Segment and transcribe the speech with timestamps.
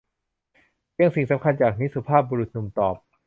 [0.93, 2.95] เพียงสิ่งสำคัญจากนี้ สุภาพบุรุษหนุ่มตอบ